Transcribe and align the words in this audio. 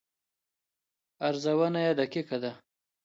ارزونه 1.27 1.79
یې 1.85 1.91
دقیقه 1.99 2.37
ده. 2.43 2.51